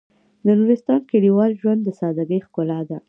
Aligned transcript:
د 0.45 0.47
نورستان 0.59 1.01
کلیوال 1.11 1.51
ژوند 1.59 1.79
د 1.83 1.89
سادهګۍ 1.99 2.39
ښکلا 2.45 2.79
ده. 2.89 2.97